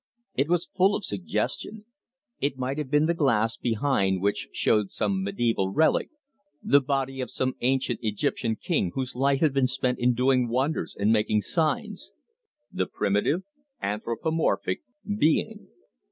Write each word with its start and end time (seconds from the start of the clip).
It 0.33 0.47
was 0.49 0.65
full 0.75 0.95
of 0.95 1.05
suggestion. 1.05 1.85
It 2.39 2.57
might 2.57 2.79
have 2.79 2.89
been 2.89 3.05
the 3.05 3.13
glass 3.13 3.55
behind 3.55 4.19
which 4.19 4.47
showed 4.51 4.89
some 4.91 5.23
mediaeval 5.23 5.69
relic, 5.73 6.09
the 6.63 6.81
body 6.81 7.21
of 7.21 7.29
some 7.29 7.53
ancient 7.61 7.99
Egyptian 8.01 8.55
king 8.55 8.93
whose 8.95 9.13
life 9.13 9.41
had 9.41 9.53
been 9.53 9.67
spent 9.67 9.99
in 9.99 10.15
doing 10.15 10.47
wonders 10.49 10.95
and 10.99 11.13
making 11.13 11.41
signs 11.43 12.11
the 12.73 12.87
primitive, 12.87 13.43
anthropomorphic 13.79 14.79
being. 15.19 15.67